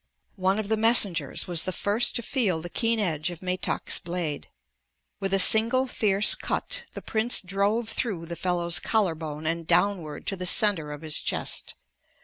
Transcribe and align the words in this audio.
One 0.37 0.57
of 0.57 0.67
the 0.67 0.77
messengers 0.77 1.45
was 1.45 1.61
the 1.61 1.71
first 1.71 2.15
to 2.15 2.23
feel 2.23 2.59
the 2.59 2.71
keen 2.71 2.99
edge 2.99 3.29
of 3.29 3.43
Metak's 3.43 3.99
blade. 3.99 4.47
With 5.19 5.31
a 5.31 5.37
single 5.37 5.85
fierce 5.85 6.33
cut 6.33 6.85
the 6.95 7.03
prince 7.03 7.39
drove 7.39 7.89
through 7.89 8.25
the 8.25 8.35
fellow's 8.35 8.79
collar 8.79 9.13
bone 9.13 9.45
and 9.45 9.67
downward 9.67 10.25
to 10.25 10.35
the 10.35 10.47
center 10.47 10.91
of 10.91 11.03
his 11.03 11.19
chest. 11.19 11.75